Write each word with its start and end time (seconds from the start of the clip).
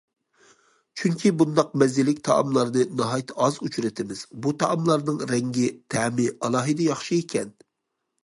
چۈنكى 0.99 1.31
بۇنداق 1.41 1.75
مەززىلىك 1.81 2.21
تائاملارنى 2.29 2.85
ناھايىتى 3.01 3.35
ئاز 3.47 3.59
ئۇچرىتىمىز، 3.67 4.23
بۇ 4.45 4.53
تائاملارنىڭ 4.63 5.21
رەڭگى، 5.35 5.69
تەمى 5.95 6.25
ئالاھىدە 6.39 6.87
ياخشى 6.89 7.21
ئىكەن. 7.23 7.53